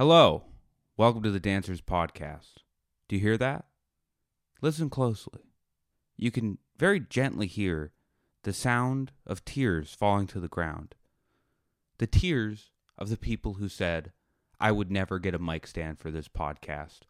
[0.00, 0.44] Hello.
[0.96, 2.62] Welcome to the Dancers Podcast.
[3.06, 3.66] Do you hear that?
[4.62, 5.42] Listen closely.
[6.16, 7.92] You can very gently hear
[8.44, 10.94] the sound of tears falling to the ground.
[11.98, 14.12] The tears of the people who said,
[14.58, 17.00] I would never get a mic stand for this podcast.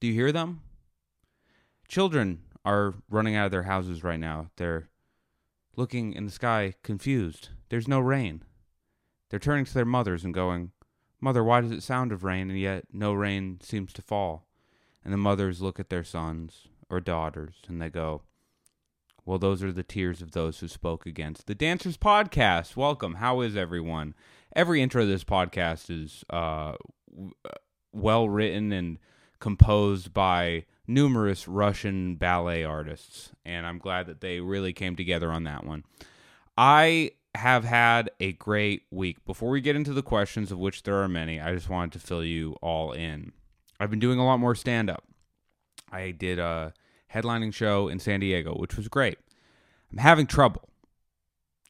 [0.00, 0.62] Do you hear them?
[1.86, 4.50] Children are running out of their houses right now.
[4.56, 4.88] They're
[5.76, 7.50] looking in the sky confused.
[7.68, 8.42] There's no rain.
[9.30, 10.72] They're turning to their mothers and going,
[11.20, 14.46] Mother, why does it sound of rain and yet no rain seems to fall?
[15.04, 18.22] And the mothers look at their sons or daughters and they go,
[19.24, 22.76] Well, those are the tears of those who spoke against the Dancers Podcast.
[22.76, 23.14] Welcome.
[23.14, 24.14] How is everyone?
[24.54, 26.74] Every intro of this podcast is uh,
[27.10, 27.32] w-
[27.92, 28.98] well written and
[29.40, 35.44] composed by numerous Russian ballet artists, and I'm glad that they really came together on
[35.44, 35.84] that one.
[36.56, 39.24] I have had a great week.
[39.24, 42.06] Before we get into the questions, of which there are many, I just wanted to
[42.06, 43.32] fill you all in.
[43.78, 45.04] I've been doing a lot more stand up.
[45.90, 46.74] I did a
[47.14, 49.18] headlining show in San Diego, which was great.
[49.90, 50.68] I'm having trouble.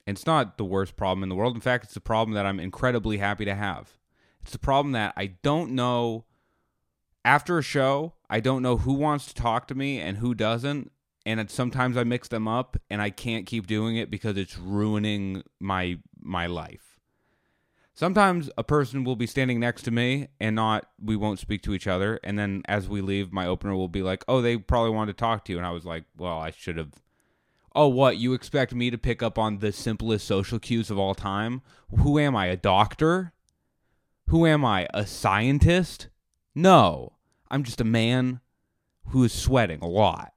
[0.06, 1.54] It's not the worst problem in the world.
[1.54, 3.98] In fact, it's a problem that I'm incredibly happy to have.
[4.42, 6.24] It's a problem that I don't know
[7.24, 10.90] after a show, I don't know who wants to talk to me and who doesn't.
[11.28, 15.42] And sometimes I mix them up and I can't keep doing it because it's ruining
[15.60, 16.98] my my life.
[17.92, 21.74] Sometimes a person will be standing next to me and not we won't speak to
[21.74, 24.92] each other and then as we leave my opener will be like, "Oh, they probably
[24.92, 26.92] wanted to talk to you." And I was like, "Well, I should have
[27.74, 28.16] Oh, what?
[28.16, 31.60] You expect me to pick up on the simplest social cues of all time?
[31.98, 32.46] Who am I?
[32.46, 33.34] A doctor?
[34.28, 34.88] Who am I?
[34.94, 36.08] A scientist?
[36.54, 37.12] No.
[37.50, 38.40] I'm just a man
[39.08, 40.32] who is sweating a lot.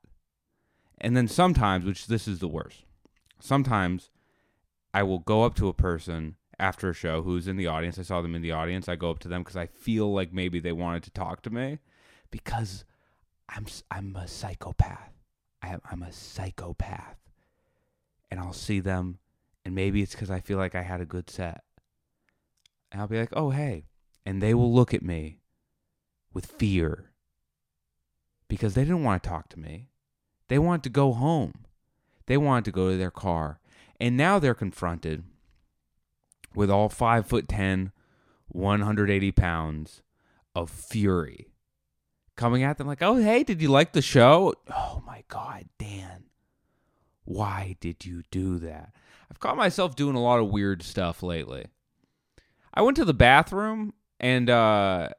[1.02, 2.86] And then sometimes, which this is the worst,
[3.40, 4.12] sometimes
[4.94, 7.98] I will go up to a person after a show who's in the audience.
[7.98, 8.88] I saw them in the audience.
[8.88, 11.50] I go up to them because I feel like maybe they wanted to talk to
[11.50, 11.80] me
[12.30, 12.86] because
[13.50, 15.12] I'm I'm a psychopath.
[15.64, 17.18] I am, I'm a psychopath.
[18.30, 19.18] And I'll see them,
[19.66, 21.64] and maybe it's because I feel like I had a good set.
[22.92, 23.86] And I'll be like, oh, hey.
[24.26, 25.40] And they will look at me
[26.34, 27.12] with fear
[28.48, 29.91] because they didn't want to talk to me.
[30.52, 31.64] They wanted to go home.
[32.26, 33.62] They wanted to go to their car.
[34.02, 35.24] And now they're confronted
[36.54, 37.94] with all five foot ten,
[38.50, 40.02] 180 pounds
[40.54, 41.48] of fury
[42.36, 44.54] coming at them like, oh, hey, did you like the show?
[44.70, 46.26] Oh my God, Dan.
[47.24, 48.92] Why did you do that?
[49.30, 51.68] I've caught myself doing a lot of weird stuff lately.
[52.74, 55.12] I went to the bathroom and uh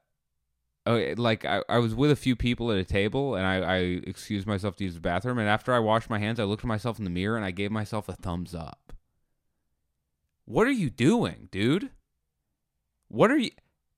[0.84, 3.56] Oh, okay, like I, I was with a few people at a table and I,
[3.60, 6.65] I excused myself to use the bathroom and after I washed my hands I looked
[6.65, 8.93] at myself in the mirror and I gave myself a thumbs up.
[10.44, 11.91] What are you doing, dude?
[13.09, 13.50] What are you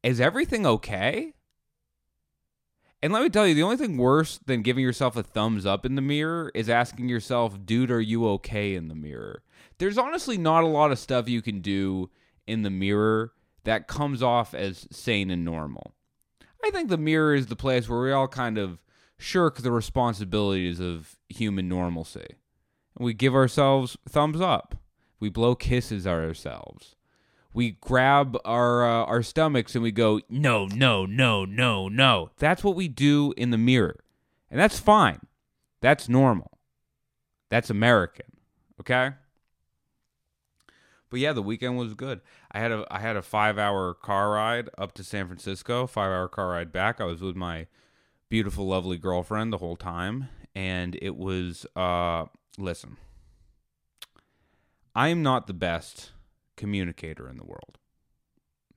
[0.03, 1.33] is everything okay?
[3.03, 5.85] And let me tell you, the only thing worse than giving yourself a thumbs up
[5.85, 9.43] in the mirror is asking yourself, dude, are you okay in the mirror?
[9.77, 12.09] There's honestly not a lot of stuff you can do
[12.47, 13.33] in the mirror
[13.65, 15.95] that comes off as sane and normal.
[16.65, 18.83] I think the mirror is the place where we all kind of
[19.19, 22.37] shirk the responsibilities of human normalcy.
[22.97, 24.75] And we give ourselves thumbs up.
[25.21, 26.97] We blow kisses at ourselves.
[27.53, 32.65] We grab our uh, our stomachs and we go, "No, no, no, no, no." That's
[32.65, 33.97] what we do in the mirror.
[34.51, 35.21] And that's fine.
[35.81, 36.59] That's normal.
[37.51, 38.27] That's American.
[38.81, 39.11] Okay?
[41.15, 42.23] But yeah, the weekend was good.
[42.51, 46.11] I had a I had a five hour car ride up to San Francisco, five
[46.11, 47.01] hour car ride back.
[47.01, 47.69] I was with my
[48.29, 52.25] beautiful, lovely girlfriend the whole time, and it was uh
[52.59, 52.97] listen.
[54.93, 56.11] I am not the best
[56.57, 57.79] communicator in the world.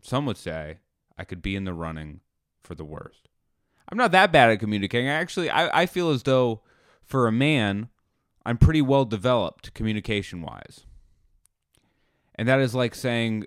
[0.04, 0.78] Some would say
[1.18, 2.20] I could be in the running
[2.62, 3.30] for the worst.
[3.90, 5.10] I'm not that bad at communicating.
[5.10, 6.62] I actually, I, I feel as though
[7.04, 7.90] for a man,
[8.46, 10.84] I'm pretty well developed communication wise.
[12.38, 13.46] And that is like saying,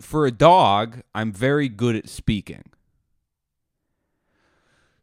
[0.00, 2.64] for a dog, I'm very good at speaking.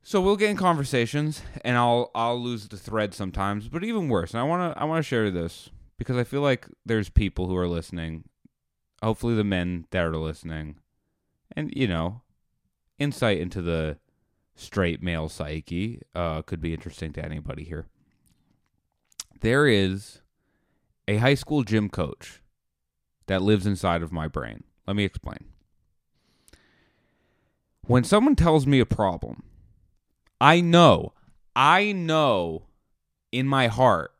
[0.03, 3.67] So we'll get in conversations, and I'll I'll lose the thread sometimes.
[3.67, 7.09] But even worse, and I wanna I wanna share this because I feel like there's
[7.09, 8.23] people who are listening.
[9.03, 10.77] Hopefully, the men that are listening,
[11.55, 12.21] and you know,
[12.97, 13.97] insight into the
[14.55, 17.87] straight male psyche uh, could be interesting to anybody here.
[19.39, 20.21] There is
[21.07, 22.41] a high school gym coach
[23.31, 24.61] that lives inside of my brain.
[24.85, 25.45] Let me explain.
[27.87, 29.43] When someone tells me a problem,
[30.41, 31.13] I know,
[31.55, 32.63] I know
[33.31, 34.11] in my heart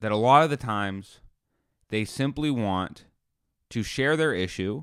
[0.00, 1.20] that a lot of the times
[1.88, 3.04] they simply want
[3.70, 4.82] to share their issue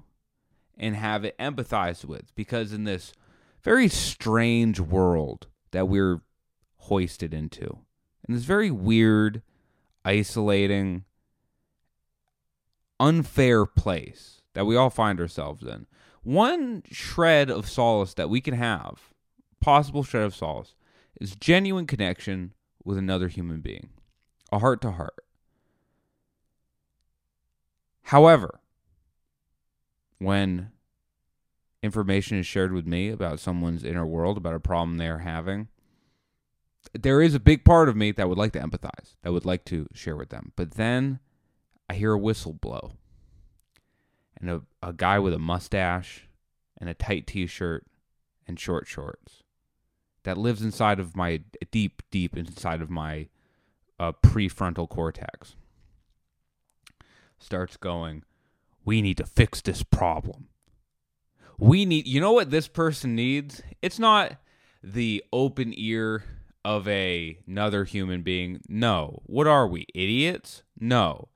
[0.78, 3.12] and have it empathized with because in this
[3.62, 6.22] very strange world that we're
[6.78, 7.80] hoisted into.
[8.26, 9.42] In this very weird,
[10.06, 11.04] isolating,
[13.00, 15.86] unfair place that we all find ourselves in.
[16.24, 19.13] One shred of solace that we can have,
[19.62, 20.75] possible shred of solace,
[21.19, 22.54] is genuine connection
[22.84, 23.90] with another human being,
[24.51, 25.24] a heart to heart.
[28.04, 28.60] However,
[30.18, 30.72] when
[31.81, 35.68] information is shared with me about someone's inner world, about a problem they're having,
[36.94, 39.63] there is a big part of me that would like to empathize, that would like
[39.66, 40.52] to share with them.
[40.56, 41.19] But then
[41.90, 42.92] I hear a whistle blow.
[44.40, 46.28] And a, a guy with a mustache
[46.78, 47.86] and a tight t shirt
[48.48, 49.44] and short shorts
[50.24, 51.42] that lives inside of my
[51.72, 53.28] deep, deep inside of my
[54.00, 55.56] uh, prefrontal cortex
[57.38, 58.24] starts going,
[58.86, 60.48] We need to fix this problem.
[61.58, 63.62] We need, you know what this person needs?
[63.82, 64.38] It's not
[64.82, 66.24] the open ear
[66.64, 68.62] of a, another human being.
[68.70, 69.22] No.
[69.26, 70.64] What are we, idiots?
[70.80, 71.28] No.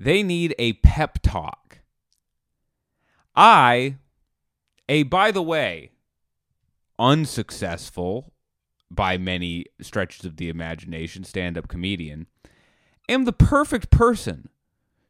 [0.00, 1.80] They need a pep talk.
[3.36, 3.96] I,
[4.88, 5.90] a by the way,
[6.98, 8.32] unsuccessful
[8.90, 12.26] by many stretches of the imagination stand up comedian,
[13.10, 14.48] am the perfect person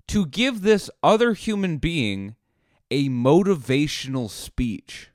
[0.09, 2.35] to give this other human being
[2.91, 5.11] a motivational speech.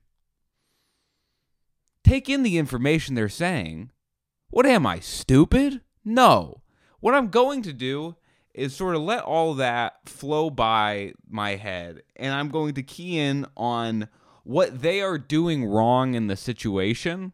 [2.06, 3.92] Take in the information they're saying.
[4.50, 5.82] What am I, stupid?
[6.06, 6.62] No.
[7.02, 8.16] What I'm going to do
[8.56, 13.20] is sort of let all that flow by my head and I'm going to key
[13.20, 14.08] in on
[14.44, 17.34] what they are doing wrong in the situation.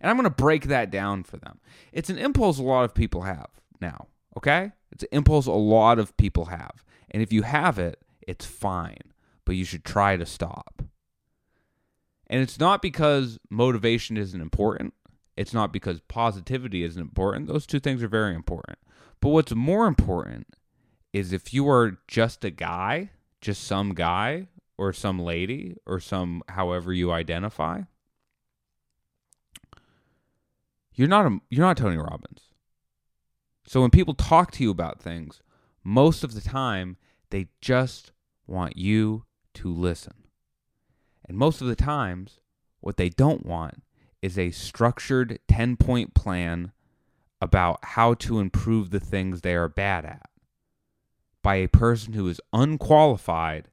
[0.00, 1.58] And I'm going to break that down for them.
[1.92, 3.48] It's an impulse a lot of people have
[3.80, 4.06] now,
[4.36, 4.72] okay?
[4.92, 6.84] It's an impulse a lot of people have.
[7.10, 9.12] And if you have it, it's fine,
[9.44, 10.82] but you should try to stop.
[12.28, 14.94] And it's not because motivation isn't important.
[15.36, 17.48] It's not because positivity isn't important.
[17.48, 18.78] Those two things are very important.
[19.26, 20.46] But what's more important
[21.12, 24.46] is if you are just a guy, just some guy
[24.78, 27.80] or some lady or some however you identify,
[30.94, 32.42] you're not a, you're not Tony Robbins.
[33.66, 35.42] So when people talk to you about things,
[35.82, 36.96] most of the time
[37.30, 38.12] they just
[38.46, 39.24] want you
[39.54, 40.14] to listen.
[41.28, 42.38] And most of the times
[42.78, 43.82] what they don't want
[44.22, 46.70] is a structured 10-point plan
[47.46, 50.28] about how to improve the things they are bad at
[51.42, 53.68] by a person who is unqualified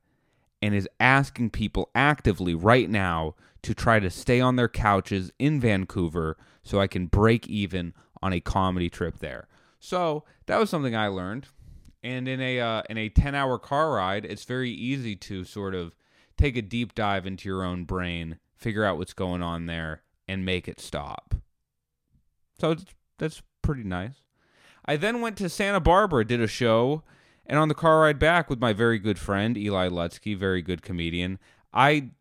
[0.61, 3.33] and is asking people actively right now
[3.63, 8.31] to try to stay on their couches in Vancouver so I can break even on
[8.31, 9.47] a comedy trip there.
[9.79, 11.47] So that was something I learned.
[12.03, 15.73] And in a uh, in a ten hour car ride, it's very easy to sort
[15.73, 15.95] of
[16.37, 20.45] take a deep dive into your own brain, figure out what's going on there, and
[20.45, 21.33] make it stop.
[22.59, 22.75] So
[23.17, 24.21] that's pretty nice.
[24.85, 27.01] I then went to Santa Barbara, did a show,
[27.47, 30.81] and on the car ride back with my very good friend Eli Lutsky, very good
[30.83, 31.39] comedian,
[31.73, 32.11] I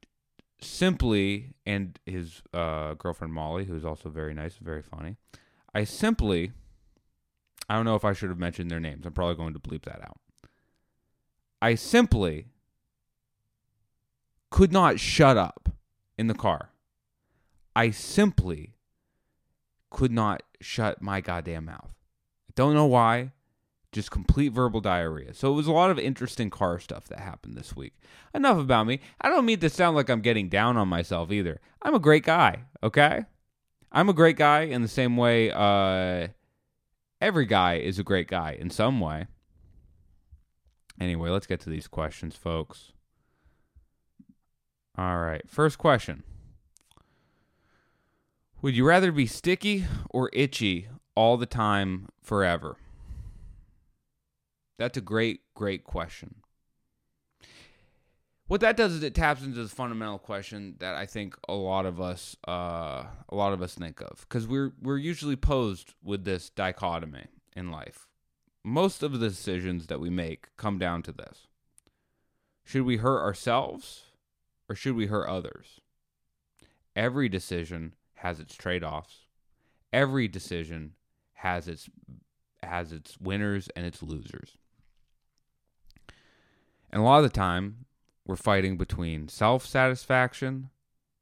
[0.60, 5.16] simply and his uh, girlfriend Molly, who's also very nice very funny.
[5.74, 6.52] I simply,
[7.68, 9.04] I don't know if I should have mentioned their names.
[9.06, 10.18] I'm probably going to bleep that out.
[11.60, 12.46] I simply
[14.50, 15.70] could not shut up
[16.18, 16.70] in the car.
[17.74, 18.74] I simply
[19.90, 21.94] could not shut my goddamn mouth.
[22.54, 23.32] Don't know why.
[23.92, 25.34] Just complete verbal diarrhea.
[25.34, 27.94] So it was a lot of interesting car stuff that happened this week.
[28.32, 29.00] Enough about me.
[29.20, 31.60] I don't mean to sound like I'm getting down on myself either.
[31.82, 33.26] I'm a great guy, okay?
[33.90, 36.28] I'm a great guy in the same way uh,
[37.20, 39.26] every guy is a great guy in some way.
[40.98, 42.92] Anyway, let's get to these questions, folks.
[44.96, 45.42] All right.
[45.48, 46.22] First question
[48.62, 52.76] would you rather be sticky or itchy all the time forever?
[54.78, 56.36] That's a great, great question.
[58.46, 61.86] What that does is it taps into the fundamental question that I think a lot
[61.86, 66.24] of us, uh, a lot of us think of, because we're we're usually posed with
[66.24, 67.26] this dichotomy
[67.56, 68.06] in life.
[68.64, 71.46] Most of the decisions that we make come down to this:
[72.62, 74.02] should we hurt ourselves,
[74.68, 75.80] or should we hurt others?
[76.94, 79.26] Every decision has its trade-offs.
[79.92, 80.92] Every decision
[81.34, 81.90] has its
[82.62, 84.56] has its winners and its losers.
[86.90, 87.86] And a lot of the time,
[88.24, 90.70] we're fighting between self-satisfaction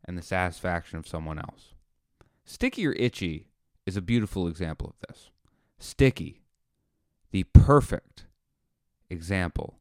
[0.04, 1.72] and the satisfaction of someone else.
[2.44, 3.46] Sticky or itchy
[3.86, 5.30] is a beautiful example of this.
[5.78, 6.42] Sticky,
[7.30, 8.26] the perfect
[9.08, 9.78] example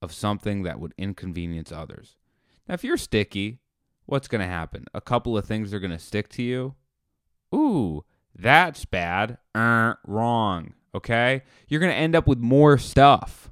[0.00, 2.16] of something that would inconvenience others.
[2.66, 3.58] Now, if you're sticky,
[4.06, 4.86] what's going to happen?
[4.94, 6.74] A couple of things are going to stick to you.
[7.54, 8.04] Ooh,
[8.34, 9.38] that's bad.
[9.54, 10.74] Uh, wrong.
[10.94, 11.42] Okay?
[11.68, 13.50] You're going to end up with more stuff.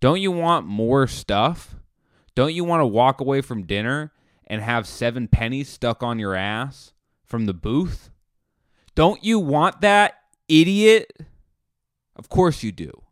[0.00, 1.76] Don't you want more stuff?
[2.34, 4.12] Don't you want to walk away from dinner
[4.46, 6.92] and have seven pennies stuck on your ass
[7.24, 8.10] from the booth?
[8.94, 10.14] Don't you want that,
[10.48, 11.12] idiot?
[12.14, 13.02] Of course you do.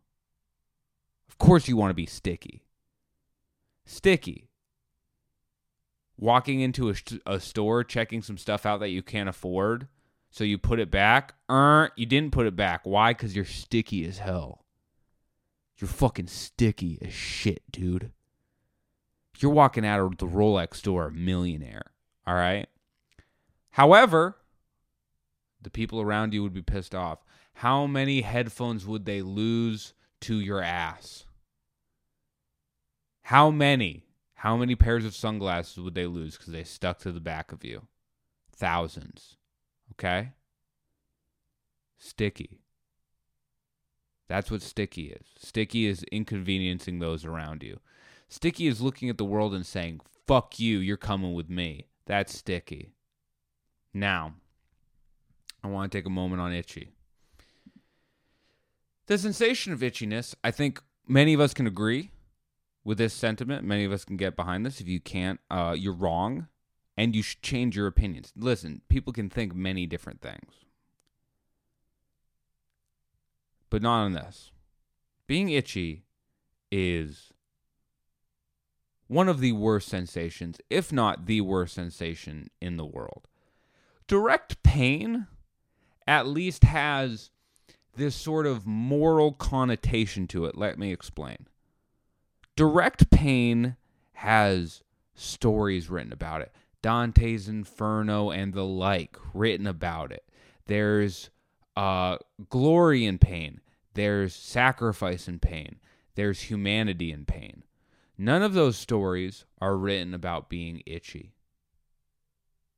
[1.27, 2.63] Of course you want to be sticky.
[3.85, 4.49] Sticky.
[6.25, 6.95] Walking into a,
[7.27, 9.87] a store, checking some stuff out that you can't afford,
[10.31, 11.35] so you put it back.
[11.51, 12.81] Er, you didn't put it back.
[12.83, 13.11] Why?
[13.13, 14.65] Because you're sticky as hell.
[15.77, 18.11] You're fucking sticky as shit, dude.
[19.37, 21.91] You're walking out of the Rolex store a millionaire.
[22.25, 22.65] All right.
[23.69, 24.35] However,
[25.61, 27.19] the people around you would be pissed off.
[27.53, 31.25] How many headphones would they lose to your ass?
[33.21, 34.07] How many?
[34.35, 37.63] How many pairs of sunglasses would they lose because they stuck to the back of
[37.63, 37.87] you?
[38.55, 39.37] Thousands.
[39.93, 40.33] Okay?
[41.97, 42.59] Sticky.
[44.27, 45.27] That's what sticky is.
[45.37, 47.79] Sticky is inconveniencing those around you.
[48.27, 51.87] Sticky is looking at the world and saying, fuck you, you're coming with me.
[52.05, 52.93] That's sticky.
[53.93, 54.33] Now,
[55.63, 56.91] I want to take a moment on itchy.
[59.07, 62.11] The sensation of itchiness, I think many of us can agree
[62.85, 63.65] with this sentiment.
[63.65, 64.79] Many of us can get behind this.
[64.79, 66.47] If you can't, uh, you're wrong
[66.95, 68.31] and you should change your opinions.
[68.37, 70.53] Listen, people can think many different things,
[73.69, 74.51] but not on this.
[75.27, 76.05] Being itchy
[76.71, 77.33] is
[79.07, 83.27] one of the worst sensations, if not the worst sensation in the world.
[84.07, 85.27] Direct pain
[86.07, 87.31] at least has
[87.95, 90.55] this sort of moral connotation to it.
[90.55, 91.47] Let me explain.
[92.55, 93.75] Direct pain
[94.13, 94.81] has
[95.13, 96.51] stories written about it.
[96.81, 100.23] Dante's Inferno and the like written about it.
[100.67, 101.29] There's
[101.75, 102.17] uh,
[102.49, 103.61] glory in pain.
[103.93, 105.77] There's sacrifice in pain.
[106.15, 107.63] There's humanity in pain.
[108.17, 111.33] None of those stories are written about being itchy.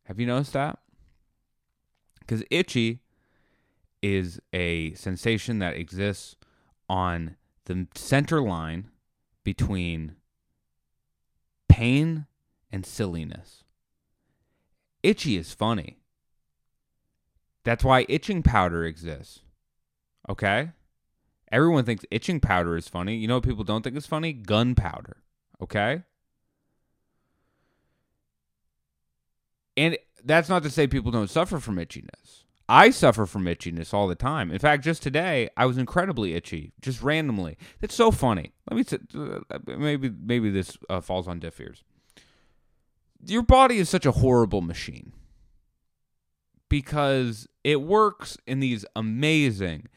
[0.06, 0.80] Have you noticed that?
[2.20, 3.02] Because itchy
[4.02, 6.36] is a sensation that exists
[6.90, 8.90] on the center line
[9.48, 10.14] between
[11.70, 12.26] pain
[12.70, 13.64] and silliness.
[15.04, 16.00] Itchy is funny.
[17.64, 19.44] That's why itching powder exists.
[20.28, 20.72] Okay?
[21.50, 23.16] Everyone thinks itching powder is funny.
[23.16, 24.34] You know what people don't think is funny?
[24.34, 25.24] Gunpowder.
[25.62, 26.04] Okay?
[29.78, 32.44] And that's not to say people don't suffer from itchiness.
[32.70, 34.52] I suffer from itchiness all the time.
[34.52, 37.58] In fact, just today I was incredibly itchy, just randomly.
[37.82, 38.54] It's so funny.
[38.70, 41.84] Let me uh, maybe maybe this uh, falls on deaf ears.
[43.26, 45.14] Your body is such a horrible machine
[46.70, 49.88] because it works in these amazing,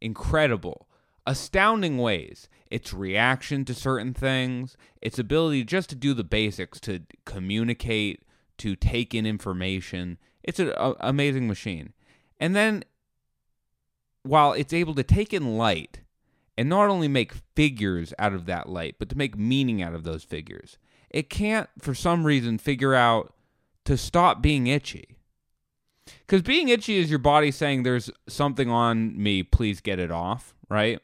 [0.00, 0.88] incredible,
[1.26, 2.48] astounding ways.
[2.70, 8.22] Its reaction to certain things, its ability just to do the basics, to communicate,
[8.58, 10.18] to take in information.
[10.44, 11.92] It's an amazing machine.
[12.40, 12.84] And then
[14.22, 16.00] while it's able to take in light
[16.58, 20.02] and not only make figures out of that light, but to make meaning out of
[20.02, 20.78] those figures,
[21.10, 23.34] it can't, for some reason, figure out
[23.84, 25.16] to stop being itchy.
[26.26, 30.54] Because being itchy is your body saying there's something on me, please get it off,
[30.68, 31.00] right?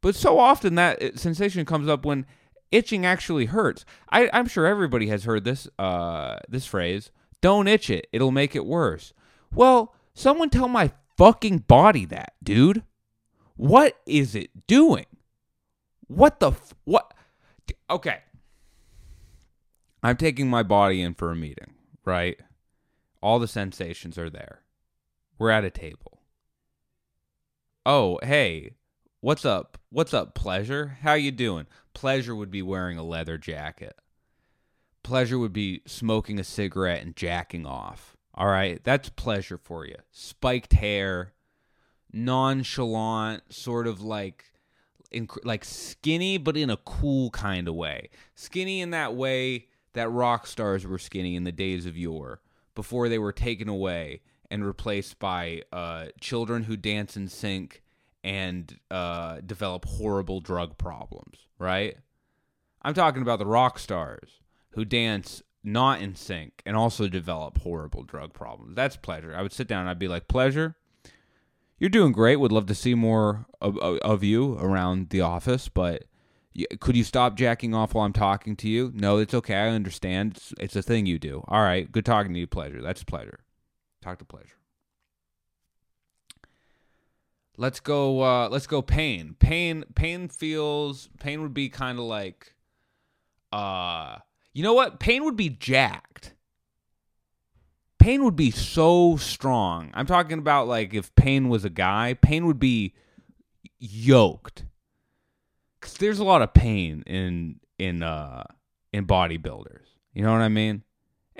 [0.00, 2.26] But so often that uh, sensation comes up when
[2.70, 3.84] itching actually hurts.
[4.10, 8.56] I, am sure everybody has heard this uh, this phrase: "Don't itch it; it'll make
[8.56, 9.12] it worse."
[9.54, 12.82] Well, Someone tell my fucking body that, dude.
[13.56, 15.06] What is it doing?
[16.08, 17.12] What the f- what?
[17.88, 18.18] Okay.
[20.02, 22.38] I'm taking my body in for a meeting, right?
[23.22, 24.62] All the sensations are there.
[25.38, 26.20] We're at a table.
[27.86, 28.74] Oh, hey.
[29.20, 29.78] What's up?
[29.90, 30.98] What's up, Pleasure?
[31.02, 31.66] How you doing?
[31.94, 33.94] Pleasure would be wearing a leather jacket.
[35.04, 38.11] Pleasure would be smoking a cigarette and jacking off.
[38.34, 39.96] All right, that's pleasure for you.
[40.10, 41.32] Spiked hair,
[42.12, 44.44] nonchalant, sort of like
[45.44, 48.08] like skinny but in a cool kind of way.
[48.34, 52.40] Skinny in that way that rock stars were skinny in the days of yore
[52.74, 57.82] before they were taken away and replaced by uh, children who dance in sync
[58.24, 61.96] and uh, develop horrible drug problems, right?
[62.82, 68.02] I'm talking about the rock stars who dance not in sync and also develop horrible
[68.02, 68.74] drug problems.
[68.74, 69.34] That's pleasure.
[69.36, 70.76] I would sit down and I'd be like, pleasure.
[71.78, 72.36] You're doing great.
[72.36, 76.04] Would love to see more of, of, you around the office, but
[76.80, 78.92] Could you stop jacking off while I'm talking to you?
[78.94, 79.54] No, it's okay.
[79.54, 80.36] I understand.
[80.36, 81.42] It's, it's a thing you do.
[81.48, 81.90] All right.
[81.90, 82.46] Good talking to you.
[82.46, 82.82] Pleasure.
[82.82, 83.40] That's pleasure.
[84.02, 84.58] Talk to pleasure.
[87.56, 88.22] Let's go.
[88.22, 88.82] Uh, let's go.
[88.82, 89.36] Pain.
[89.38, 89.84] Pain.
[89.94, 91.08] Pain feels.
[91.20, 92.54] Pain would be kind of like.
[93.50, 94.18] Uh,
[94.52, 95.00] you know what?
[95.00, 96.34] Pain would be jacked.
[97.98, 99.90] Pain would be so strong.
[99.94, 102.94] I'm talking about like if Pain was a guy, Pain would be
[103.78, 104.64] yoked.
[105.80, 108.44] Cause there's a lot of pain in in uh
[108.92, 109.86] in bodybuilders.
[110.14, 110.84] You know what I mean?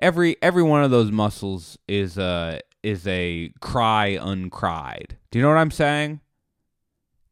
[0.01, 5.17] Every every one of those muscles is uh is a cry uncried.
[5.31, 6.21] Do you know what I'm saying?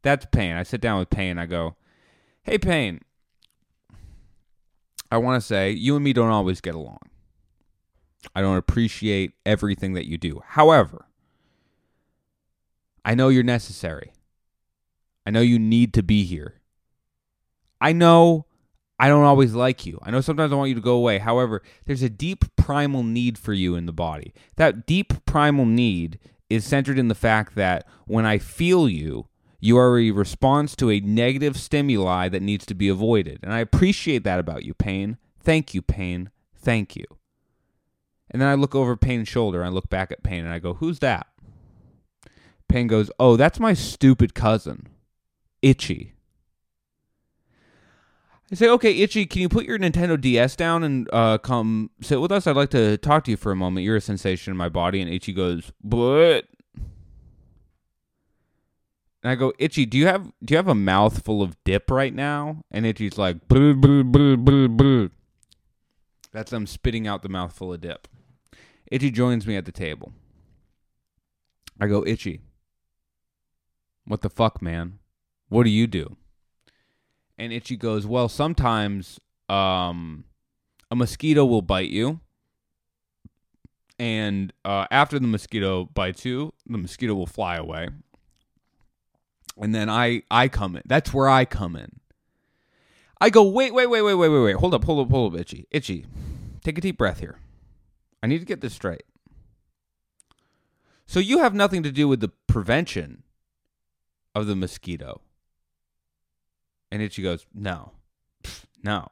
[0.02, 0.56] That's pain.
[0.56, 1.38] I sit down with pain.
[1.38, 1.76] I go,
[2.44, 3.00] "Hey, pain.
[5.10, 6.98] I want to say you and me don't always get along.
[8.34, 10.40] I don't appreciate everything that you do.
[10.44, 11.06] However,
[13.04, 14.12] I know you're necessary.
[15.26, 16.60] I know you need to be here.
[17.80, 18.46] I know
[18.98, 19.98] I don't always like you.
[20.02, 21.18] I know sometimes I want you to go away.
[21.18, 24.34] However, there's a deep primal need for you in the body.
[24.56, 26.18] That deep primal need
[26.50, 29.26] is centered in the fact that when I feel you,
[29.60, 33.40] you are a response to a negative stimuli that needs to be avoided.
[33.42, 35.18] And I appreciate that about you, Pain.
[35.38, 36.30] Thank you, Pain.
[36.56, 37.04] Thank you.
[38.30, 39.64] And then I look over Pain's shoulder.
[39.64, 41.26] I look back at Pain and I go, Who's that?
[42.68, 44.88] Pain goes, Oh, that's my stupid cousin,
[45.62, 46.14] Itchy.
[48.52, 52.20] I say, okay, Itchy, can you put your Nintendo DS down and uh, come sit
[52.20, 52.48] with us?
[52.48, 53.84] I'd like to talk to you for a moment.
[53.84, 55.00] You're a sensation in my body.
[55.00, 56.46] And Itchy goes, but.
[59.22, 62.14] And I go, Itchy, do you have do you have a mouthful of dip right
[62.14, 62.62] now?
[62.70, 65.10] And Itchy's like, "Bleh, bleh, bleh, bleh, bleh."
[66.32, 68.08] that's them spitting out the mouthful of dip.
[68.90, 70.12] Itchy joins me at the table.
[71.80, 72.40] I go, Itchy,
[74.04, 74.98] what the fuck, man?
[75.48, 76.16] What do you do?
[77.38, 80.24] And Itchy goes, Well, sometimes um,
[80.90, 82.20] a mosquito will bite you.
[83.98, 87.88] And uh, after the mosquito bites you, the mosquito will fly away.
[89.56, 90.82] And then I, I come in.
[90.86, 92.00] That's where I come in.
[93.20, 94.56] I go, wait, wait, wait, wait, wait, wait, wait.
[94.56, 95.66] Hold up, hold up, hold up, Itchy.
[95.70, 96.06] Itchy.
[96.64, 97.38] Take a deep breath here.
[98.22, 99.04] I need to get this straight.
[101.06, 103.24] So you have nothing to do with the prevention
[104.34, 105.20] of the mosquito.
[106.90, 107.92] And Itchy goes, No.
[108.82, 109.08] No.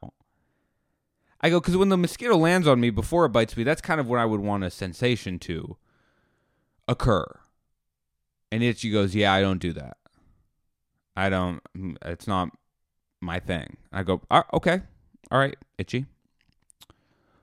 [1.40, 4.00] I go, because when the mosquito lands on me before it bites me, that's kind
[4.00, 5.76] of when I would want a sensation to
[6.88, 7.26] occur.
[8.50, 9.97] And Itchy goes, Yeah, I don't do that.
[11.18, 11.60] I don't,
[12.02, 12.50] it's not
[13.20, 13.76] my thing.
[13.92, 14.82] I go, "Ah, Okay.
[15.32, 16.06] All right, Itchy.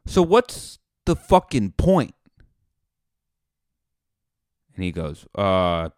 [0.06, 2.16] So what's the fucking point?
[4.76, 5.90] And he goes, Uh,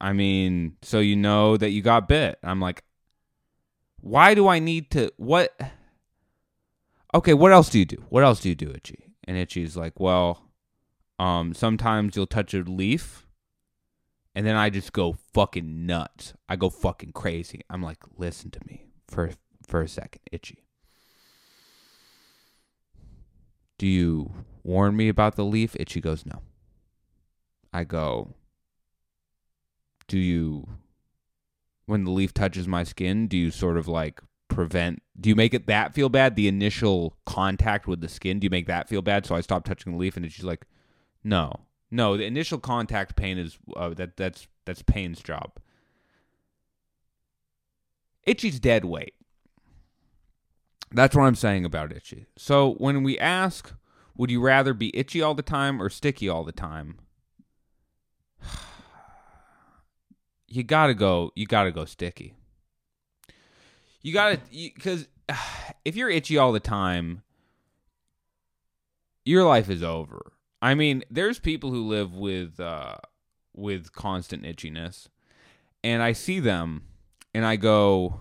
[0.00, 2.38] I mean, so you know that you got bit.
[2.42, 2.82] I'm like,
[4.00, 5.56] why do I need to what
[7.14, 8.04] Okay, what else do you do?
[8.08, 9.12] What else do you do, Itchy?
[9.24, 10.42] And Itchy's like, Well,
[11.18, 13.24] um, sometimes you'll touch a leaf
[14.38, 16.32] and then I just go fucking nuts.
[16.48, 17.62] I go fucking crazy.
[17.68, 19.32] I'm like, listen to me for
[19.66, 20.64] for a second, Itchy.
[23.78, 24.30] Do you
[24.62, 25.74] warn me about the leaf?
[25.80, 26.42] Itchy goes, No.
[27.72, 28.36] I go,
[30.06, 30.68] Do you
[31.86, 35.52] when the leaf touches my skin, do you sort of like prevent do you make
[35.52, 36.36] it that feel bad?
[36.36, 39.26] The initial contact with the skin, do you make that feel bad?
[39.26, 40.64] So I stop touching the leaf and she's like,
[41.24, 41.62] No.
[41.90, 45.52] No, the initial contact pain is uh, that that's that's pain's job.
[48.24, 49.14] Itchy's dead weight.
[50.90, 52.26] That's what I'm saying about Itchy.
[52.36, 53.72] So when we ask,
[54.16, 56.98] would you rather be itchy all the time or sticky all the time?
[60.50, 61.30] You gotta go.
[61.36, 62.32] You gotta go sticky.
[64.00, 65.06] You gotta because
[65.84, 67.20] if you're itchy all the time,
[69.26, 70.32] your life is over.
[70.60, 72.96] I mean, there's people who live with uh,
[73.54, 75.08] with constant itchiness,
[75.84, 76.82] and I see them,
[77.34, 78.20] and I go,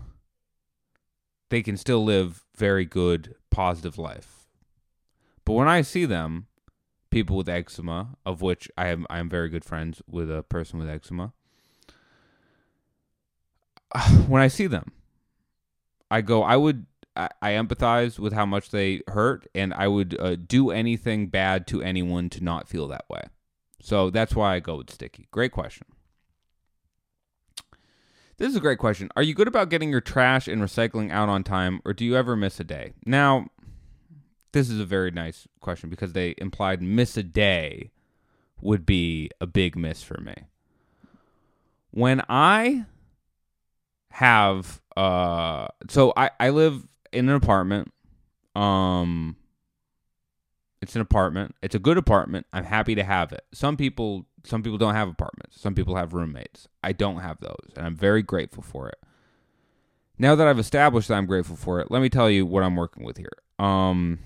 [1.50, 4.48] they can still live very good, positive life.
[5.46, 6.48] But when I see them,
[7.10, 10.80] people with eczema, of which I am, I am very good friends with a person
[10.80, 11.34] with eczema.
[14.28, 14.92] When I see them,
[16.12, 16.86] I go, I would,
[17.18, 21.82] I, empathize with how much they hurt, and I would uh, do anything bad to
[21.82, 23.24] anyone to not feel that way.
[23.82, 25.28] So that's why I go with sticky.
[25.32, 25.88] Great question.
[28.38, 29.10] This is a great question.
[29.16, 32.16] Are you good about getting your trash and recycling out on time, or do you
[32.16, 32.94] ever miss a day?
[33.06, 33.48] Now,
[34.52, 37.92] this is a very nice question because they implied miss a day
[38.62, 40.36] would be a big miss for me.
[41.92, 42.86] When I
[44.12, 47.92] have uh, so I I live in an apartment.
[48.56, 49.36] Um,
[50.82, 51.56] it's an apartment.
[51.62, 52.46] It's a good apartment.
[52.54, 53.46] I'm happy to have it.
[53.54, 55.60] Some people some people don't have apartments.
[55.60, 56.68] Some people have roommates.
[56.82, 58.98] I don't have those, and I'm very grateful for it.
[60.18, 62.76] Now that I've established that I'm grateful for it, let me tell you what I'm
[62.76, 63.38] working with here.
[63.60, 64.20] Um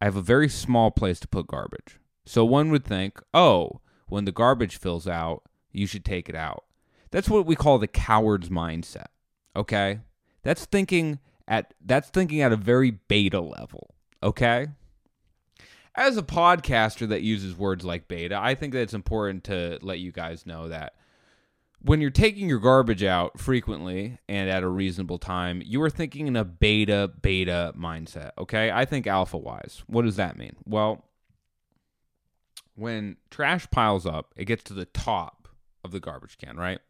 [0.00, 1.98] I have a very small place to put garbage.
[2.26, 6.64] So one would think, "Oh, when the garbage fills out, you should take it out."
[7.10, 9.06] That's what we call the coward's mindset.
[9.56, 10.00] Okay?
[10.42, 13.94] That's thinking at that's thinking at a very beta level.
[14.22, 14.68] Okay?
[15.96, 20.00] As a podcaster that uses words like beta, I think that it's important to let
[20.00, 20.94] you guys know that
[21.80, 26.26] when you're taking your garbage out frequently and at a reasonable time, you are thinking
[26.26, 28.30] in a beta beta mindset.
[28.38, 28.70] Okay?
[28.70, 29.82] I think alpha wise.
[29.86, 30.56] What does that mean?
[30.64, 31.04] Well,
[32.74, 35.48] when trash piles up, it gets to the top
[35.84, 36.80] of the garbage can, right?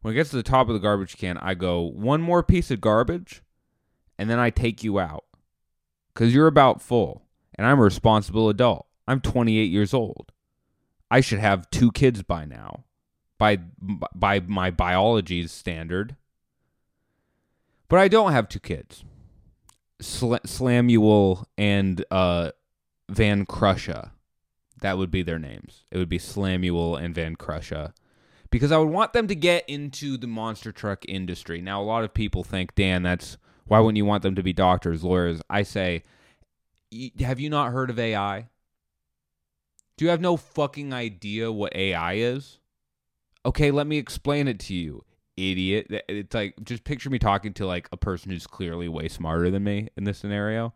[0.00, 2.72] When it gets to the top of the garbage can, I go, one more piece
[2.72, 3.42] of garbage,
[4.18, 5.24] and then I take you out.
[6.12, 7.22] Because you're about full,
[7.54, 8.86] and I'm a responsible adult.
[9.08, 10.32] I'm 28 years old.
[11.10, 12.84] I should have two kids by now,
[13.38, 13.58] by,
[14.14, 16.16] by my biology's standard.
[17.88, 19.04] But I don't have two kids.
[20.00, 22.52] Sl- Slamuel and uh,
[23.08, 24.10] Van Crusha.
[24.80, 25.84] That would be their names.
[25.90, 27.92] It would be Slamuel and Van Crusha
[28.52, 31.60] because I would want them to get into the monster truck industry.
[31.60, 34.52] Now, a lot of people think, Dan, that's why wouldn't you want them to be
[34.52, 35.40] doctors, lawyers?
[35.48, 36.02] I say,
[37.20, 38.48] have you not heard of AI?
[39.96, 42.58] Do you have no fucking idea what AI is?
[43.44, 45.04] Okay, let me explain it to you,
[45.36, 45.86] idiot.
[46.08, 49.64] It's like, just picture me talking to like a person who's clearly way smarter than
[49.64, 50.72] me in this scenario.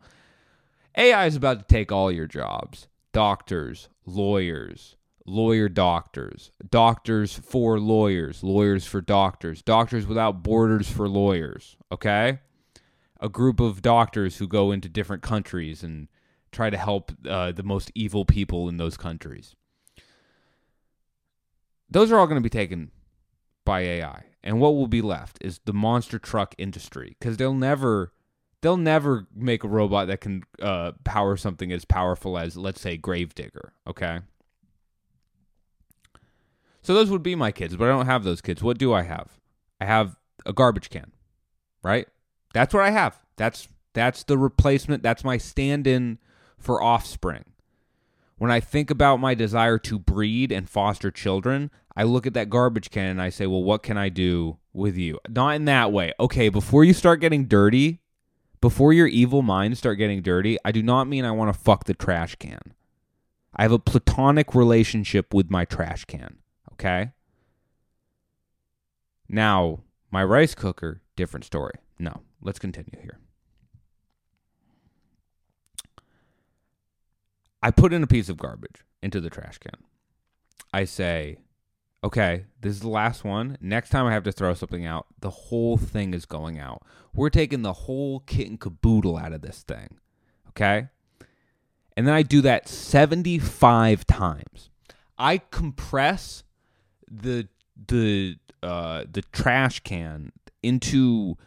[0.95, 4.95] AI is about to take all your jobs doctors, lawyers,
[5.25, 12.39] lawyer doctors, doctors for lawyers, lawyers for doctors, doctors without borders for lawyers, okay?
[13.19, 16.07] A group of doctors who go into different countries and
[16.51, 19.55] try to help uh, the most evil people in those countries.
[21.89, 22.91] Those are all going to be taken
[23.65, 24.23] by AI.
[24.43, 28.13] And what will be left is the monster truck industry because they'll never
[28.61, 32.97] they'll never make a robot that can uh, power something as powerful as let's say
[32.97, 34.19] Gravedigger, okay?
[36.81, 38.63] So those would be my kids, but I don't have those kids.
[38.63, 39.37] What do I have?
[39.81, 41.11] I have a garbage can,
[41.83, 42.07] right?
[42.57, 43.19] That's what I have.
[43.35, 45.03] That's that's the replacement.
[45.03, 46.17] That's my stand-in
[46.57, 47.45] for offspring.
[48.39, 52.49] When I think about my desire to breed and foster children, I look at that
[52.49, 55.91] garbage can and I say, "Well, what can I do with you?" Not in that
[55.91, 56.13] way.
[56.19, 58.01] Okay, before you start getting dirty,
[58.59, 61.83] before your evil minds start getting dirty, I do not mean I want to fuck
[61.83, 62.73] the trash can.
[63.55, 66.37] I have a platonic relationship with my trash can.
[66.73, 67.11] Okay.
[69.29, 71.75] Now, my rice cooker, different story.
[71.99, 73.19] No, let's continue here.
[77.61, 79.83] I put in a piece of garbage into the trash can.
[80.73, 81.37] I say,
[82.03, 83.57] okay, this is the last one.
[83.59, 86.83] Next time I have to throw something out, the whole thing is going out.
[87.13, 89.97] We're taking the whole kit and caboodle out of this thing.
[90.49, 90.89] Okay?
[91.95, 94.69] And then I do that 75 times.
[95.17, 96.43] I compress
[97.09, 97.47] the
[97.87, 100.31] the uh, the trash can
[100.61, 101.37] into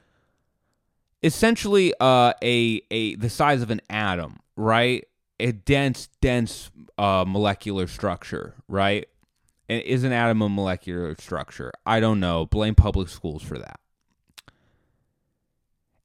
[1.23, 5.07] essentially uh, a a the size of an atom, right?
[5.39, 9.07] A dense, dense uh, molecular structure, right?
[9.69, 11.73] And is an atom a molecular structure?
[11.87, 12.47] I don't know.
[12.47, 13.81] Blame public schools for that.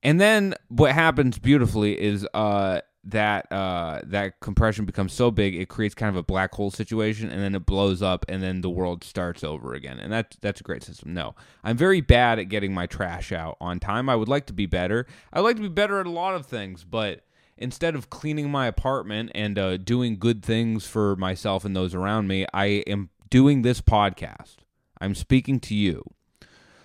[0.03, 5.69] And then what happens beautifully is uh, that uh, that compression becomes so big it
[5.69, 8.69] creates kind of a black hole situation and then it blows up and then the
[8.69, 9.99] world starts over again.
[9.99, 11.13] And that that's a great system.
[11.13, 14.09] No i'm very bad at getting my trash out on time.
[14.09, 15.05] I would like to be better.
[15.31, 17.21] I would like to be better at a lot of things but
[17.57, 22.27] instead of cleaning my apartment and uh, doing good things for myself and those around
[22.27, 24.57] me i am doing this podcast.
[25.01, 26.03] I'm speaking to you.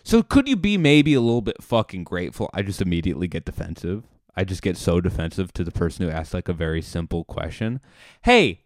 [0.02, 2.50] So could you be maybe a little bit fucking grateful?
[2.52, 4.04] I just immediately get defensive
[4.36, 7.80] I just get so defensive to the person who asks like a very simple question.
[8.22, 8.64] Hey,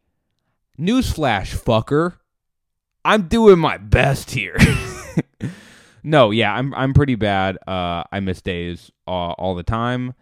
[0.78, 2.18] newsflash, fucker.
[3.04, 4.56] I'm doing my best here.
[6.02, 7.58] no, yeah, I'm I'm pretty bad.
[7.66, 10.14] Uh, I miss days uh, all the time,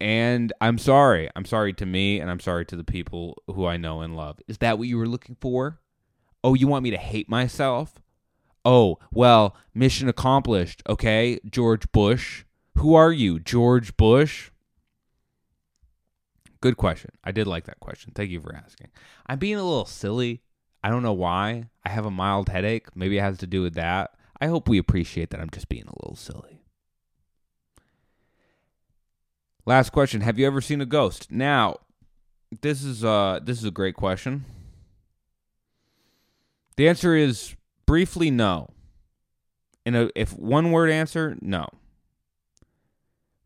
[0.00, 1.28] and I'm sorry.
[1.34, 4.38] I'm sorry to me, and I'm sorry to the people who I know and love.
[4.46, 5.80] Is that what you were looking for?
[6.44, 8.00] Oh, you want me to hate myself?
[8.64, 10.82] Oh, well, mission accomplished.
[10.88, 12.44] Okay, George Bush.
[12.76, 14.50] Who are you, George Bush?
[16.60, 17.12] Good question.
[17.24, 18.12] I did like that question.
[18.14, 18.88] Thank you for asking.
[19.26, 20.42] I'm being a little silly.
[20.84, 21.68] I don't know why.
[21.84, 22.94] I have a mild headache.
[22.94, 24.12] Maybe it has to do with that.
[24.40, 26.62] I hope we appreciate that I'm just being a little silly.
[29.66, 31.30] Last question: Have you ever seen a ghost?
[31.30, 31.76] Now,
[32.62, 34.44] this is uh this is a great question.
[36.76, 37.54] The answer is
[37.86, 38.70] briefly no.
[39.84, 41.68] In a if one word answer, no.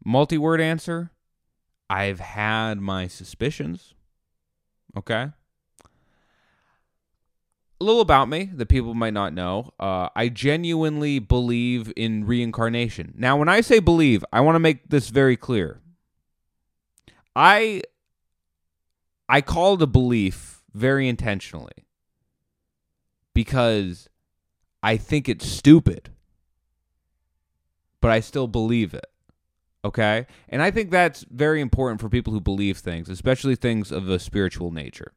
[0.04, 1.10] Multi word answer,
[1.94, 3.94] I've had my suspicions.
[4.96, 5.30] Okay.
[7.80, 9.70] A little about me that people might not know.
[9.78, 13.14] Uh, I genuinely believe in reincarnation.
[13.16, 15.82] Now, when I say believe, I want to make this very clear.
[17.36, 17.82] I
[19.28, 21.86] I call it a belief very intentionally
[23.34, 24.08] because
[24.82, 26.10] I think it's stupid,
[28.00, 29.06] but I still believe it.
[29.84, 30.26] Okay?
[30.48, 34.18] And I think that's very important for people who believe things, especially things of a
[34.18, 35.12] spiritual nature.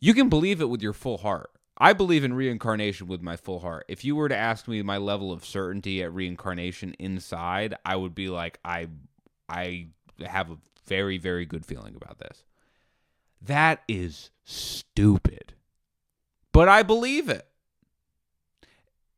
[0.00, 1.50] You can believe it with your full heart.
[1.76, 3.84] I believe in reincarnation with my full heart.
[3.88, 8.14] If you were to ask me my level of certainty at reincarnation inside, I would
[8.14, 8.88] be like I
[9.48, 9.88] I
[10.22, 12.44] have a very very good feeling about this.
[13.40, 15.54] That is stupid.
[16.52, 17.46] But I believe it.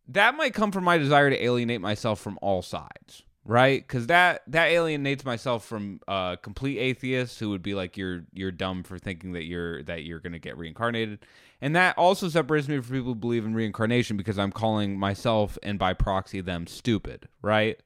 [0.07, 3.87] That might come from my desire to alienate myself from all sides right?
[3.87, 8.53] Because that that alienates myself from uh complete atheists who would be like you're you're
[8.53, 11.21] dumb for thinking that you're that you're gonna get reincarnated.
[11.61, 15.59] And that also separates me from people who believe in reincarnation because i'm calling myself
[15.63, 17.81] and by proxy them stupid right?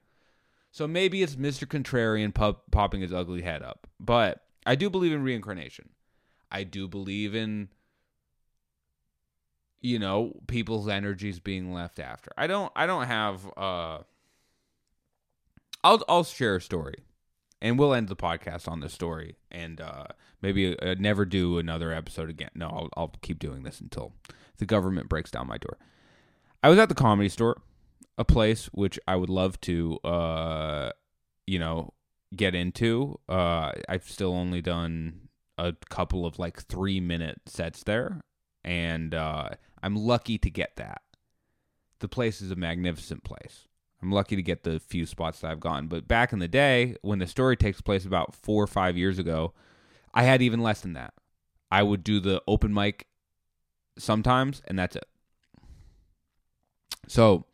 [0.71, 5.12] So maybe it's mr contrarian pop, popping his ugly head up but i do believe
[5.12, 5.90] in reincarnation.
[6.51, 7.69] I do believe in
[9.81, 12.31] you know people's energies being left after.
[12.37, 13.99] I don't i don't have uh
[15.87, 17.05] I'll I'll share a story,
[17.62, 20.07] and we'll end the podcast on this story, and uh,
[20.42, 22.51] maybe uh, never do another episode again.
[22.57, 24.12] No, I'll I'll keep doing this until
[24.59, 25.79] the government breaks down my door.
[26.61, 27.62] I was at the comedy store,
[28.18, 30.90] a place which I would love to, uh,
[31.46, 31.92] you know,
[32.35, 33.20] get into.
[33.29, 38.22] Uh, I've still only done a couple of like three minute sets there,
[38.64, 39.51] and uh,
[39.85, 41.03] I'm lucky to get that.
[42.01, 43.68] The place is a magnificent place.
[44.02, 45.88] I'm lucky to get the few spots that I've gotten.
[45.88, 49.18] But back in the day, when the story takes place about four or five years
[49.18, 49.52] ago,
[50.12, 51.14] I had even less than that.
[51.70, 53.06] I would do the open mic
[53.98, 55.06] sometimes, and that's it.
[57.09, 57.46] So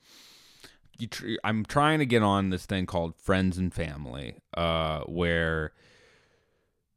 [1.07, 5.73] tr- I'm trying to get on this thing called Friends and Family, uh, where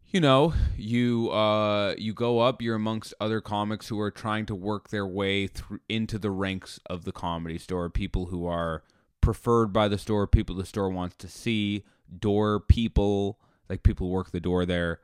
[0.08, 4.56] you know you uh, you go up, you're amongst other comics who are trying to
[4.56, 8.84] work their way through into the ranks of the comedy store, people who are
[9.26, 11.84] preferred by the store, people the store wants to see,
[12.20, 15.00] door people, like people work the door there.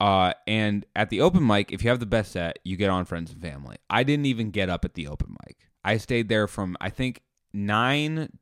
[0.00, 3.04] Uh, and at the open mic, if you have the best set, you get on
[3.04, 3.76] friends and family.
[3.90, 5.58] I didn't even get up at the open mic.
[5.84, 7.20] I stayed there from I think
[7.52, 8.38] nine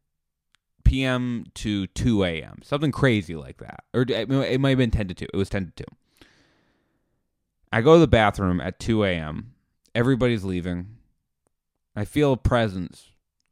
[0.84, 1.46] p.m.
[1.54, 2.60] to two a.m.
[2.62, 5.26] Something crazy like that, or it might have been ten to two.
[5.34, 6.28] It was ten to two.
[7.72, 9.54] I go to the bathroom at two a.m.
[9.96, 10.98] Everybody's leaving.
[11.96, 13.10] I feel a presence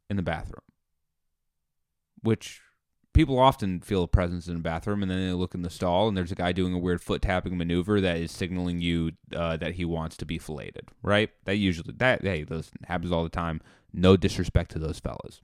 [0.09, 0.63] in the bathroom
[2.21, 2.61] which
[3.13, 6.07] people often feel a presence in a bathroom and then they look in the stall
[6.07, 9.57] and there's a guy doing a weird foot tapping maneuver that is signaling you uh,
[9.57, 11.29] that he wants to be filleted right?
[11.45, 13.61] That usually that hey those happens all the time.
[13.93, 15.41] No disrespect to those fellas.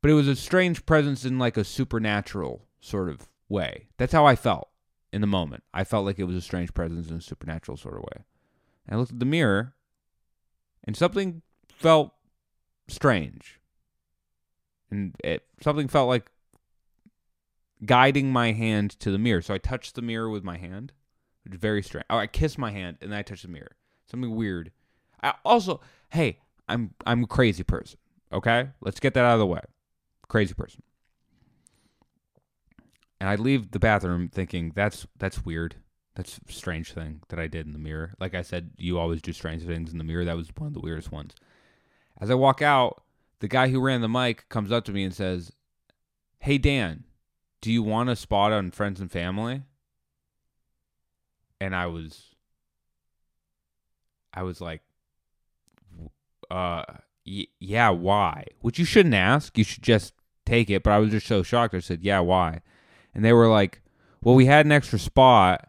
[0.00, 3.88] But it was a strange presence in like a supernatural sort of way.
[3.98, 4.68] That's how i felt
[5.12, 5.64] in the moment.
[5.74, 8.24] I felt like it was a strange presence in a supernatural sort of way.
[8.86, 9.74] And i looked at the mirror
[10.84, 12.12] and something felt
[12.88, 13.60] strange
[14.92, 16.30] and it something felt like
[17.84, 19.42] guiding my hand to the mirror.
[19.42, 20.92] So I touched the mirror with my hand,
[21.42, 22.04] which is very strange.
[22.10, 23.72] Oh, I kissed my hand and then I touched the mirror.
[24.08, 24.70] Something weird.
[25.22, 27.98] I also, hey, I'm I'm a crazy person.
[28.32, 29.62] Okay, let's get that out of the way.
[30.28, 30.82] Crazy person.
[33.18, 35.76] And I leave the bathroom thinking that's that's weird.
[36.14, 38.12] That's a strange thing that I did in the mirror.
[38.20, 40.26] Like I said, you always do strange things in the mirror.
[40.26, 41.34] That was one of the weirdest ones.
[42.20, 43.02] As I walk out,
[43.42, 45.50] the guy who ran the mic comes up to me and says,
[46.38, 47.02] Hey, Dan,
[47.60, 49.62] do you want a spot on Friends and Family?
[51.60, 52.36] And I was,
[54.32, 54.82] I was like,
[56.52, 56.84] uh,
[57.26, 58.46] y- yeah, why?
[58.60, 59.58] Which you shouldn't ask.
[59.58, 60.14] You should just
[60.46, 60.84] take it.
[60.84, 61.74] But I was just so shocked.
[61.74, 62.60] I said, yeah, why?
[63.12, 63.82] And they were like,
[64.22, 65.68] well, we had an extra spot,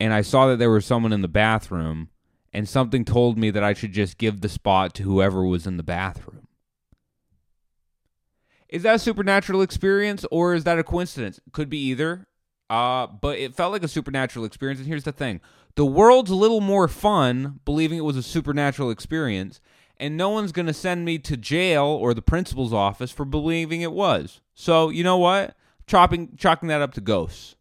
[0.00, 2.08] and I saw that there was someone in the bathroom,
[2.52, 5.76] and something told me that I should just give the spot to whoever was in
[5.76, 6.35] the bathroom.
[8.68, 11.40] Is that a supernatural experience or is that a coincidence?
[11.52, 12.26] Could be either.
[12.68, 14.80] Uh, but it felt like a supernatural experience.
[14.80, 15.40] And here's the thing
[15.76, 19.60] the world's a little more fun believing it was a supernatural experience,
[19.98, 23.82] and no one's going to send me to jail or the principal's office for believing
[23.82, 24.40] it was.
[24.54, 25.54] So, you know what?
[25.86, 27.54] Chopping, chalking that up to ghosts.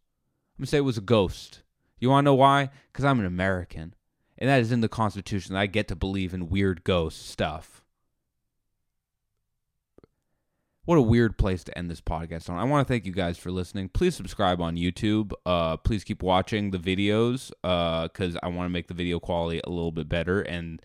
[0.55, 1.61] I'm going to say it was a ghost.
[1.99, 2.69] You want to know why?
[2.91, 3.93] Because I'm an American.
[4.37, 5.55] And that is in the Constitution.
[5.55, 7.83] I get to believe in weird ghost stuff.
[10.85, 12.59] What a weird place to end this podcast on.
[12.59, 13.89] I want to thank you guys for listening.
[13.89, 15.33] Please subscribe on YouTube.
[15.43, 19.61] Uh, please keep watching the videos because uh, I want to make the video quality
[19.63, 20.41] a little bit better.
[20.41, 20.79] And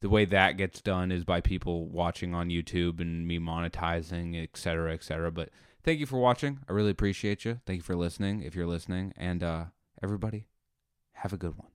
[0.00, 4.56] the way that gets done is by people watching on YouTube and me monetizing, et
[4.56, 5.30] cetera, et cetera.
[5.30, 5.50] But
[5.84, 6.58] thank you for watching.
[6.68, 7.60] I really appreciate you.
[7.64, 9.12] Thank you for listening if you're listening.
[9.16, 9.64] And uh,
[10.02, 10.48] everybody,
[11.12, 11.73] have a good one.